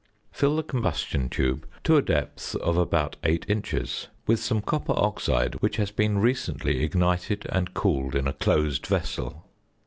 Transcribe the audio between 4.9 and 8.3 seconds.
oxide, which has been recently ignited and cooled in